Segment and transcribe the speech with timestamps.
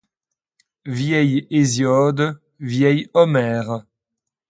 [0.89, 3.85] Vieil Hésiode, vieil Homère